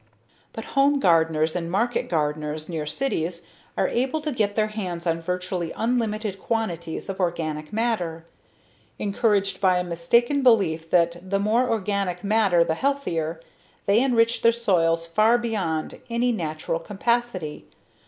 But 0.51 0.65
home 0.73 0.99
gardeners 0.99 1.55
and 1.55 1.69
market 1.69 2.09
gardeners 2.09 2.67
near 2.67 2.87
cities 2.87 3.45
are 3.77 3.87
able 3.87 4.19
to 4.21 4.31
get 4.31 4.55
their 4.55 4.69
hands 4.69 5.05
on 5.05 5.21
virtually 5.21 5.71
unlimited 5.75 6.39
quantities 6.39 7.07
of 7.07 7.19
organic 7.19 7.71
matter. 7.71 8.25
Encouraged 8.97 9.61
by 9.61 9.77
a 9.77 9.83
mistaken 9.83 10.41
belief 10.41 10.89
that 10.89 11.29
the 11.29 11.37
more 11.39 11.69
organic 11.69 12.23
matter 12.23 12.63
the 12.63 12.73
healthier, 12.73 13.39
they 13.85 14.01
enrich 14.01 14.41
their 14.41 14.51
soil 14.51 14.95
far 14.95 15.37
beyond 15.37 16.01
any 16.09 16.31
natural 16.31 16.79
capacity. 16.79 17.65